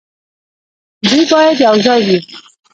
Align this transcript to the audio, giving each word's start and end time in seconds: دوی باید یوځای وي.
دوی 1.05 1.21
باید 1.31 1.57
یوځای 1.67 1.99
وي. 2.07 2.19